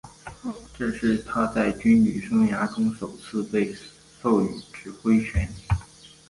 [0.75, 3.71] 这是他在军旅生涯中首次被
[4.19, 5.47] 授予指挥权。